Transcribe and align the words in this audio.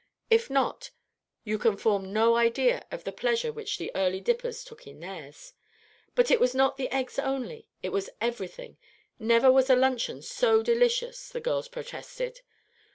If 0.31 0.49
not, 0.49 0.89
you 1.43 1.59
can 1.59 1.77
form 1.77 2.11
no 2.11 2.35
idea 2.35 2.87
of 2.89 3.03
the 3.03 3.11
pleasure 3.11 3.51
which 3.51 3.77
the 3.77 3.91
"Early 3.93 4.19
Dippers" 4.19 4.63
took 4.63 4.87
in 4.87 4.99
theirs. 4.99 5.53
But 6.15 6.31
it 6.31 6.39
was 6.39 6.55
not 6.55 6.75
the 6.77 6.89
eggs 6.89 7.19
only; 7.19 7.69
it 7.83 7.89
was 7.91 8.09
everything: 8.19 8.77
never 9.19 9.51
was 9.51 9.69
a 9.69 9.75
luncheon 9.75 10.23
so 10.23 10.63
delicious, 10.63 11.29
the 11.29 11.39
girls 11.39 11.67
protested. 11.67 12.41